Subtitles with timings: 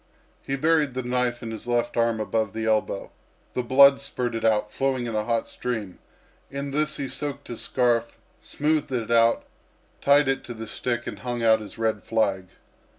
[0.41, 3.11] He buried the knife in his left arm above the elbow;
[3.53, 5.99] the blood spurted out, flowing in a hot stream.
[6.49, 9.43] In this he soaked his scarf, smoothed it out,
[10.01, 12.47] tied it to the stick and hung out his red flag.